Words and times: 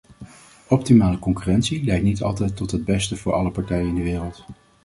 Optimale 0.69 1.19
concurrentie 1.19 1.83
leidt 1.83 2.03
niet 2.03 2.21
altijd 2.21 2.55
tot 2.55 2.71
het 2.71 2.85
beste 2.85 3.15
voor 3.17 3.33
alle 3.33 3.51
partijen 3.51 3.87
in 3.87 3.95
de 3.95 4.03
wereld. 4.03 4.43